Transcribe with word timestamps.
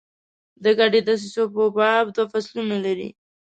د 0.63 0.65
ګډو 0.79 0.99
دسیسو 1.07 1.43
په 1.53 1.63
باب 1.77 2.05
دوه 2.15 2.25
فصلونه 2.31 2.77
لري. 2.85 3.09